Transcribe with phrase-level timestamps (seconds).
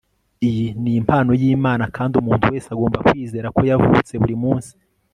[0.49, 4.73] iyi ni impano y'imana kandi umuntu wese agomba kwizera ko yavutse buri munsi